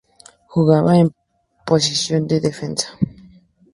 [0.51, 1.07] Jugaba en
[1.69, 2.87] posición de defensa.